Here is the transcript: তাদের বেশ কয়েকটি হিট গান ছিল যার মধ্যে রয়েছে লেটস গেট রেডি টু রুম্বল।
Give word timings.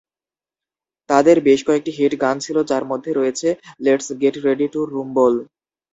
তাদের 1.09 1.37
বেশ 1.47 1.59
কয়েকটি 1.67 1.91
হিট 1.97 2.13
গান 2.23 2.35
ছিল 2.45 2.57
যার 2.69 2.83
মধ্যে 2.91 3.11
রয়েছে 3.13 3.47
লেটস 3.83 4.07
গেট 4.21 4.35
রেডি 4.45 4.67
টু 4.73 4.79
রুম্বল। 4.85 5.33